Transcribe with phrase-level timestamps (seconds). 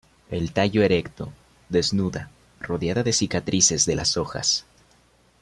[0.31, 1.31] El tallo erecto,
[1.69, 4.65] desnuda, rodeada de cicatrices de las hojas.